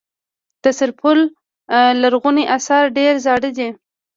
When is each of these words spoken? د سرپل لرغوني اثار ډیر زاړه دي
د 0.63 0.65
سرپل 0.79 1.17
لرغوني 2.01 2.45
اثار 2.57 2.83
ډیر 2.97 3.13
زاړه 3.25 3.49
دي 3.57 3.69